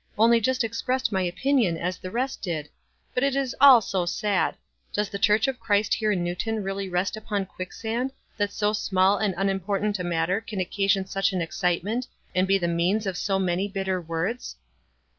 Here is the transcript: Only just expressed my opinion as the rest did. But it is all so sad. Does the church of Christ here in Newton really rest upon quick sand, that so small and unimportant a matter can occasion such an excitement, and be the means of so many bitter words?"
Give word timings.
Only 0.17 0.41
just 0.41 0.63
expressed 0.63 1.11
my 1.11 1.21
opinion 1.21 1.77
as 1.77 1.99
the 1.99 2.09
rest 2.09 2.41
did. 2.41 2.69
But 3.13 3.21
it 3.23 3.35
is 3.35 3.55
all 3.61 3.81
so 3.81 4.07
sad. 4.07 4.55
Does 4.91 5.09
the 5.09 5.19
church 5.19 5.47
of 5.47 5.59
Christ 5.59 5.93
here 5.93 6.11
in 6.11 6.23
Newton 6.23 6.63
really 6.63 6.89
rest 6.89 7.15
upon 7.15 7.45
quick 7.45 7.71
sand, 7.71 8.11
that 8.35 8.51
so 8.51 8.73
small 8.73 9.17
and 9.17 9.35
unimportant 9.37 9.99
a 9.99 10.03
matter 10.03 10.41
can 10.41 10.59
occasion 10.59 11.05
such 11.05 11.33
an 11.33 11.41
excitement, 11.43 12.07
and 12.33 12.47
be 12.47 12.57
the 12.57 12.67
means 12.67 13.05
of 13.05 13.15
so 13.15 13.37
many 13.37 13.67
bitter 13.67 14.01
words?" 14.01 14.55